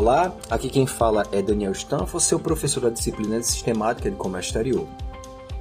Olá, 0.00 0.34
aqui 0.48 0.70
quem 0.70 0.86
fala 0.86 1.26
é 1.30 1.42
Daniel 1.42 1.72
Stanford, 1.72 2.24
seu 2.24 2.40
professor 2.40 2.80
da 2.80 2.88
disciplina 2.88 3.38
de 3.38 3.44
Sistemática 3.44 4.10
de 4.10 4.16
Comércio 4.16 4.48
Exterior. 4.48 4.86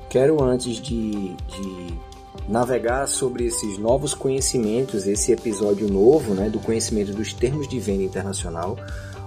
Quero, 0.09 0.41
antes 0.41 0.77
de, 0.77 1.35
de 1.35 1.99
navegar 2.47 3.05
sobre 3.09 3.45
esses 3.45 3.77
novos 3.77 4.13
conhecimentos, 4.13 5.05
esse 5.05 5.33
episódio 5.33 5.91
novo 5.91 6.33
né, 6.33 6.49
do 6.49 6.57
conhecimento 6.57 7.11
dos 7.11 7.33
termos 7.33 7.67
de 7.67 7.81
venda 7.81 8.01
internacional, 8.01 8.77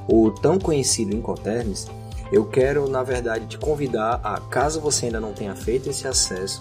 o 0.08 0.30
tão 0.30 0.58
conhecido 0.58 1.14
Incoterms, 1.14 1.88
eu 2.32 2.46
quero, 2.46 2.88
na 2.88 3.02
verdade, 3.02 3.44
te 3.44 3.58
convidar 3.58 4.18
a, 4.24 4.40
caso 4.40 4.80
você 4.80 5.04
ainda 5.04 5.20
não 5.20 5.34
tenha 5.34 5.54
feito 5.54 5.90
esse 5.90 6.08
acesso, 6.08 6.58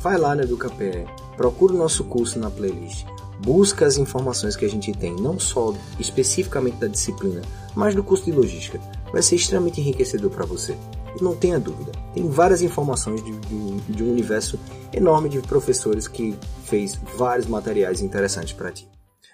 vai 0.00 0.18
lá 0.18 0.34
no 0.34 0.42
EducaPE, 0.42 1.06
procura 1.36 1.72
o 1.72 1.78
nosso 1.78 2.02
curso 2.02 2.40
na 2.40 2.50
playlist, 2.50 3.06
busca 3.38 3.86
as 3.86 3.96
informações 3.98 4.56
que 4.56 4.64
a 4.64 4.68
gente 4.68 4.90
tem, 4.90 5.14
não 5.14 5.38
só 5.38 5.72
especificamente 6.00 6.78
da 6.78 6.88
disciplina, 6.88 7.40
mas 7.74 7.94
do 7.94 8.02
curso 8.04 8.24
de 8.24 8.32
logística. 8.32 8.80
Vai 9.12 9.22
ser 9.22 9.36
extremamente 9.36 9.80
enriquecedor 9.80 10.30
para 10.30 10.46
você. 10.46 10.76
E 11.18 11.22
não 11.22 11.36
tenha 11.36 11.60
dúvida, 11.60 11.92
tem 12.12 12.28
várias 12.28 12.60
informações 12.60 13.22
de, 13.24 13.30
de, 13.38 13.80
de 13.92 14.02
um 14.02 14.10
universo 14.10 14.58
enorme 14.92 15.28
de 15.28 15.40
professores 15.40 16.08
que 16.08 16.36
fez 16.64 16.94
vários 17.16 17.46
materiais 17.46 18.00
interessantes 18.00 18.52
para 18.52 18.72
ti. 18.72 18.88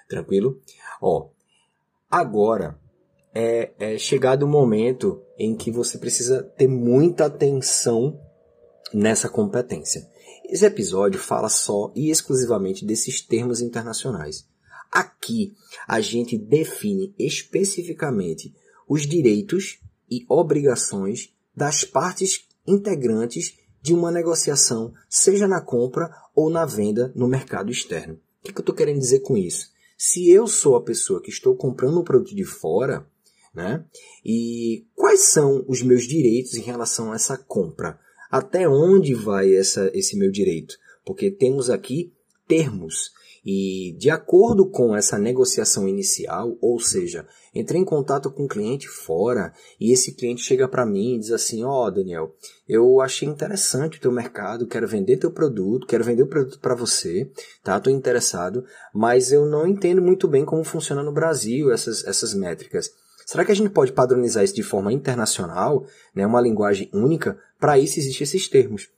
Tranquilo? 0.06 0.60
Ó, 1.00 1.28
agora 2.10 2.78
é, 3.34 3.72
é 3.78 3.98
chegado 3.98 4.42
o 4.42 4.48
momento 4.48 5.22
em 5.38 5.54
que 5.54 5.70
você 5.70 5.96
precisa 5.96 6.42
ter 6.42 6.68
muita 6.68 7.26
atenção 7.26 8.20
nessa 8.92 9.28
competência. 9.28 10.06
Esse 10.50 10.66
episódio 10.66 11.18
fala 11.18 11.48
só 11.48 11.92
e 11.94 12.10
exclusivamente 12.10 12.84
desses 12.84 13.20
termos 13.20 13.60
internacionais. 13.60 14.49
Aqui 14.90 15.54
a 15.86 16.00
gente 16.00 16.36
define 16.36 17.14
especificamente 17.18 18.54
os 18.88 19.06
direitos 19.06 19.78
e 20.10 20.24
obrigações 20.28 21.32
das 21.54 21.84
partes 21.84 22.48
integrantes 22.66 23.56
de 23.80 23.94
uma 23.94 24.10
negociação, 24.10 24.92
seja 25.08 25.46
na 25.46 25.60
compra 25.60 26.10
ou 26.34 26.50
na 26.50 26.66
venda 26.66 27.12
no 27.14 27.28
mercado 27.28 27.70
externo. 27.70 28.14
O 28.14 28.44
que, 28.44 28.50
eu 28.50 28.60
estou 28.60 28.74
querendo 28.74 28.98
dizer 28.98 29.20
com 29.20 29.36
isso? 29.36 29.70
Se 29.96 30.30
eu 30.30 30.46
sou 30.46 30.76
a 30.76 30.82
pessoa 30.82 31.22
que 31.22 31.30
estou 31.30 31.54
comprando 31.54 32.00
um 32.00 32.04
produto 32.04 32.34
de 32.34 32.44
fora, 32.44 33.06
né? 33.54 33.84
E 34.24 34.86
quais 34.94 35.20
são 35.20 35.64
os 35.68 35.82
meus 35.82 36.04
direitos 36.04 36.54
em 36.54 36.62
relação 36.62 37.12
a 37.12 37.16
essa 37.16 37.36
compra? 37.36 37.98
Até 38.30 38.68
onde 38.68 39.14
vai 39.14 39.54
essa, 39.54 39.90
esse 39.92 40.16
meu 40.16 40.30
direito? 40.30 40.76
Porque 41.04 41.30
temos 41.30 41.68
aqui 41.68 42.12
termos. 42.50 43.12
E 43.46 43.96
de 43.96 44.10
acordo 44.10 44.68
com 44.68 44.94
essa 44.94 45.18
negociação 45.18 45.88
inicial, 45.88 46.58
ou 46.60 46.78
seja, 46.78 47.26
entrei 47.54 47.80
em 47.80 47.84
contato 47.86 48.30
com 48.30 48.42
um 48.42 48.48
cliente 48.48 48.86
fora 48.86 49.54
e 49.80 49.92
esse 49.92 50.12
cliente 50.12 50.42
chega 50.42 50.68
para 50.68 50.84
mim 50.84 51.14
e 51.14 51.18
diz 51.20 51.30
assim: 51.30 51.64
Ó, 51.64 51.86
oh, 51.86 51.90
Daniel, 51.90 52.34
eu 52.68 53.00
achei 53.00 53.26
interessante 53.26 53.96
o 53.96 54.00
teu 54.00 54.12
mercado, 54.12 54.66
quero 54.66 54.86
vender 54.86 55.16
teu 55.16 55.30
produto, 55.30 55.86
quero 55.86 56.04
vender 56.04 56.24
o 56.24 56.28
produto 56.28 56.60
para 56.60 56.74
você, 56.74 57.30
tá? 57.64 57.80
Tô 57.80 57.88
interessado, 57.88 58.62
mas 58.92 59.32
eu 59.32 59.46
não 59.46 59.66
entendo 59.66 60.02
muito 60.02 60.28
bem 60.28 60.44
como 60.44 60.62
funciona 60.62 61.02
no 61.02 61.12
Brasil 61.12 61.72
essas, 61.72 62.04
essas 62.04 62.34
métricas. 62.34 62.90
Será 63.24 63.44
que 63.44 63.52
a 63.52 63.56
gente 63.56 63.70
pode 63.70 63.92
padronizar 63.92 64.44
isso 64.44 64.54
de 64.54 64.62
forma 64.62 64.92
internacional, 64.92 65.86
né, 66.14 66.26
uma 66.26 66.40
linguagem 66.40 66.90
única? 66.92 67.38
Para 67.58 67.78
isso 67.78 67.98
existem 67.98 68.24
esses 68.24 68.48
termos. 68.48 68.90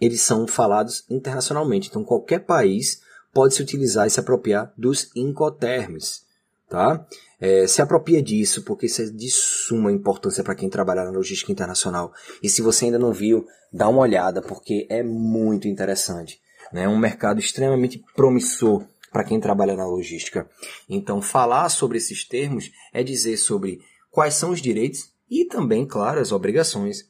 Eles 0.00 0.22
são 0.22 0.46
falados 0.46 1.04
internacionalmente. 1.10 1.88
Então 1.88 2.04
qualquer 2.04 2.40
país 2.40 3.00
pode 3.32 3.54
se 3.54 3.62
utilizar 3.62 4.06
e 4.06 4.10
se 4.10 4.20
apropriar 4.20 4.72
dos 4.76 5.10
incoterms. 5.14 6.22
Tá? 6.68 7.04
É, 7.40 7.66
se 7.66 7.82
apropria 7.82 8.22
disso, 8.22 8.62
porque 8.62 8.86
isso 8.86 9.02
é 9.02 9.06
de 9.06 9.28
suma 9.28 9.90
importância 9.90 10.44
para 10.44 10.54
quem 10.54 10.68
trabalha 10.68 11.04
na 11.04 11.10
logística 11.10 11.50
internacional. 11.50 12.12
E 12.40 12.48
se 12.48 12.62
você 12.62 12.84
ainda 12.84 12.98
não 12.98 13.12
viu, 13.12 13.44
dá 13.72 13.88
uma 13.88 14.02
olhada, 14.02 14.40
porque 14.40 14.86
é 14.88 15.02
muito 15.02 15.66
interessante. 15.66 16.40
É 16.72 16.76
né? 16.76 16.88
um 16.88 16.96
mercado 16.96 17.40
extremamente 17.40 18.04
promissor 18.14 18.86
para 19.10 19.24
quem 19.24 19.40
trabalha 19.40 19.74
na 19.74 19.86
logística. 19.86 20.48
Então, 20.88 21.20
falar 21.20 21.68
sobre 21.68 21.98
esses 21.98 22.24
termos 22.24 22.70
é 22.92 23.02
dizer 23.02 23.36
sobre 23.36 23.80
quais 24.10 24.34
são 24.34 24.50
os 24.50 24.60
direitos 24.60 25.10
e 25.28 25.44
também, 25.46 25.84
claro, 25.86 26.20
as 26.20 26.32
obrigações. 26.32 27.09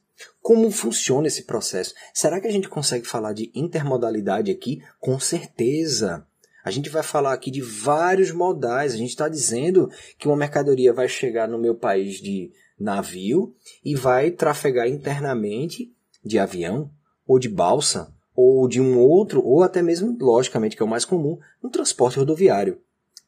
Como 0.50 0.69
funciona 0.72 1.28
esse 1.28 1.44
processo? 1.44 1.94
Será 2.12 2.41
que 2.41 2.49
a 2.49 2.50
gente 2.50 2.69
consegue 2.69 3.06
falar 3.06 3.33
de 3.33 3.53
intermodalidade 3.55 4.50
aqui? 4.50 4.83
Com 4.99 5.16
certeza! 5.21 6.27
A 6.65 6.72
gente 6.72 6.91
vai 6.91 7.05
falar 7.05 7.33
aqui 7.33 7.53
de 7.53 7.62
vários 7.62 8.33
modais. 8.33 8.93
A 8.93 8.97
gente 8.97 9.11
está 9.11 9.28
dizendo 9.28 9.88
que 10.19 10.27
uma 10.27 10.37
mercadoria 10.37 10.93
vai 10.93 11.09
chegar 11.09 11.47
no 11.47 11.56
meu 11.56 11.77
país 11.77 12.16
de 12.16 12.50
navio 12.77 13.55
e 13.84 13.94
vai 13.94 14.33
trafegar 14.33 14.88
internamente 14.88 15.94
de 16.25 16.37
avião 16.37 16.91
ou 17.28 17.38
de 17.38 17.49
balsa 17.49 18.12
ou 18.34 18.67
de 18.67 18.81
um 18.81 18.99
outro, 18.99 19.41
ou 19.47 19.62
até 19.62 19.81
mesmo, 19.81 20.19
logicamente, 20.21 20.75
que 20.75 20.82
é 20.82 20.84
o 20.84 20.88
mais 20.88 21.05
comum, 21.05 21.38
no 21.62 21.71
transporte 21.71 22.19
rodoviário. 22.19 22.81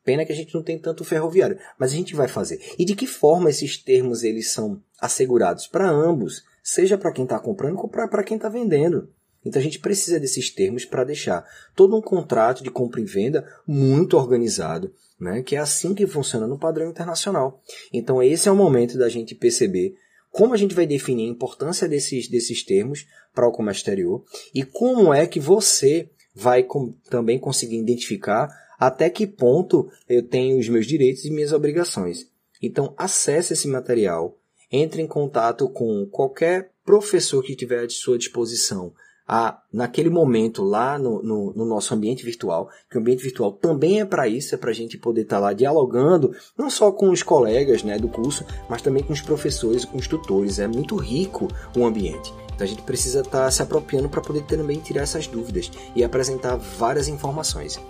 Pena 0.05 0.25
que 0.25 0.33
a 0.33 0.37
gente 0.37 0.53
não 0.53 0.63
tem 0.65 0.77
tanto 0.77 1.05
ferroviário, 1.05 1.57
mas 1.79 1.93
a 1.93 1.95
gente 1.95 2.17
vai 2.17 2.27
fazer. 2.27 2.61
E 2.77 2.85
de 2.85 2.97
que 2.97 3.07
forma 3.07 3.49
esses 3.49 3.79
termos 3.79 4.25
eles 4.25 4.51
são 4.51 4.83
assegurados 5.01 5.69
para 5.69 5.89
ambos, 5.89 6.43
seja 6.63 6.97
para 6.97 7.13
quem 7.13 7.25
está 7.25 7.39
comprando 7.39 7.77
como 7.77 7.91
para 7.91 8.23
quem 8.23 8.37
está 8.37 8.49
vendendo. 8.49 9.09
Então 9.45 9.61
a 9.61 9.63
gente 9.63 9.81
precisa 9.81 10.21
desses 10.21 10.51
termos 10.51 10.85
para 10.85 11.05
deixar 11.05 11.45
todo 11.75 11.97
um 11.97 12.01
contrato 12.01 12.63
de 12.63 12.71
compra 12.71 13.01
e 13.01 13.05
venda 13.05 13.45
muito 13.67 14.17
organizado, 14.17 14.95
né? 15.19 15.43
que 15.43 15.57
é 15.57 15.59
assim 15.59 15.95
que 15.95 16.07
funciona 16.07 16.47
no 16.47 16.59
padrão 16.59 16.89
internacional. 16.89 17.61
Então 17.93 18.23
esse 18.23 18.49
é 18.49 18.53
o 18.53 18.57
momento 18.57 18.97
da 18.97 19.09
gente 19.09 19.35
perceber 19.35 19.97
como 20.31 20.55
a 20.55 20.57
gente 20.57 20.75
vai 20.75 20.87
definir 20.87 21.27
a 21.27 21.33
importância 21.33 21.89
desses, 21.89 22.29
desses 22.29 22.65
termos 22.65 23.07
para 23.35 23.47
o 23.47 23.53
comércio 23.53 23.81
exterior 23.81 24.25
e 24.55 24.63
como 24.63 25.13
é 25.13 25.27
que 25.27 25.41
você 25.41 26.09
vai 26.35 26.63
com, 26.63 26.93
também 27.11 27.39
conseguir 27.39 27.79
identificar 27.79 28.49
até 28.79 29.11
que 29.11 29.27
ponto 29.27 29.91
eu 30.09 30.27
tenho 30.27 30.59
os 30.59 30.69
meus 30.69 30.87
direitos 30.87 31.25
e 31.25 31.31
minhas 31.31 31.53
obrigações. 31.53 32.27
Então, 32.61 32.95
acesse 32.97 33.53
esse 33.53 33.69
material, 33.69 34.39
entre 34.73 35.03
em 35.03 35.07
contato 35.07 35.69
com 35.69 36.07
qualquer 36.07 36.71
professor 36.85 37.43
que 37.43 37.55
tiver 37.55 37.85
à 37.85 37.89
sua 37.89 38.19
disposição 38.19 38.93
a, 39.27 39.59
naquele 39.73 40.11
momento 40.11 40.63
lá 40.63 40.99
no, 40.99 41.23
no, 41.23 41.53
no, 41.55 41.65
nosso 41.65 41.95
ambiente 41.95 42.25
virtual, 42.25 42.69
que 42.91 42.97
o 42.97 43.01
ambiente 43.01 43.23
virtual 43.23 43.53
também 43.53 44.01
é 44.01 44.05
para 44.05 44.29
isso, 44.29 44.55
é 44.55 44.59
para 44.59 44.71
a 44.71 44.75
gente 44.75 44.99
poder 44.99 45.23
estar 45.23 45.37
tá 45.37 45.41
lá 45.41 45.53
dialogando, 45.53 46.35
não 46.57 46.69
só 46.69 46.91
com 46.91 47.11
os 47.11 47.23
colegas 47.23 47.83
né, 47.83 47.99
do 47.99 48.09
curso, 48.09 48.45
mas 48.69 48.83
também 48.83 49.03
com 49.03 49.13
os 49.13 49.21
professores, 49.21 49.85
com 49.85 49.97
os 49.97 50.07
tutores. 50.07 50.59
É 50.59 50.67
muito 50.67 50.97
rico 50.97 51.49
o 51.77 51.87
ambiente. 51.87 52.33
Então 52.55 52.65
a 52.65 52.67
gente 52.67 52.83
precisa 52.83 53.21
estar 53.21 53.45
tá 53.45 53.51
se 53.51 53.63
apropriando 53.63 54.09
para 54.09 54.21
poder 54.21 54.43
também 54.43 54.79
tirar 54.81 55.03
essas 55.03 55.27
dúvidas 55.27 55.71
e 55.97 56.05
apresentar 56.05 56.57
várias 56.57 57.09
informações. 57.09 57.81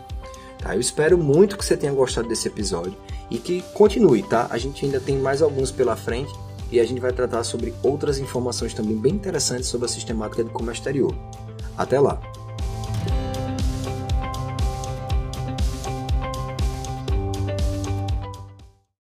Tá? 0.59 0.76
Eu 0.76 0.81
espero 0.81 1.19
muito 1.19 1.59
que 1.59 1.64
você 1.64 1.76
tenha 1.76 1.93
gostado 1.93 2.28
desse 2.28 2.47
episódio 2.47 2.94
e 3.28 3.38
que 3.38 3.62
continue, 3.75 4.22
tá? 4.22 4.47
A 4.50 4.59
gente 4.59 4.84
ainda 4.84 5.00
tem 5.00 5.19
mais 5.19 5.43
alguns 5.43 5.72
pela 5.72 5.97
frente 5.97 6.32
e 6.72 6.80
a 6.80 6.84
gente 6.84 7.00
vai 7.00 7.12
tratar 7.12 7.44
sobre 7.44 7.74
outras 7.82 8.18
informações 8.18 8.72
também 8.72 8.96
bem 8.96 9.12
interessantes 9.12 9.68
sobre 9.68 9.84
a 9.84 9.88
sistemática 9.88 10.42
de 10.42 10.50
comércio 10.50 10.80
exterior. 10.80 11.14
Até 11.76 12.00
lá! 12.00 12.31